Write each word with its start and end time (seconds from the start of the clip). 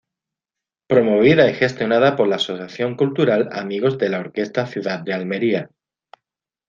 Promovida 0.87 1.47
y 1.47 1.53
gestionada 1.53 2.15
por 2.15 2.27
la 2.27 2.37
Asociación 2.37 2.95
Cultural 2.95 3.49
Amigos 3.51 3.99
de 3.99 4.09
la 4.09 4.17
Orquesta 4.19 4.65
Ciudad 4.65 5.01
de 5.01 5.13
Almería. 5.13 5.69